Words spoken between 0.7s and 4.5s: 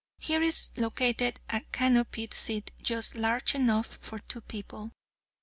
located a canopied seat just large enough for two